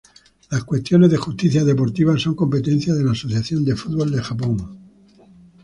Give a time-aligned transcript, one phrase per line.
[0.49, 4.79] Las cuestiones de justicia deportiva son competencia de la Asociación de Fútbol de Japón.